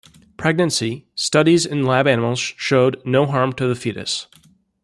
[0.35, 4.25] Pregnancy: Studies in lab animals showed no harm to the fetus.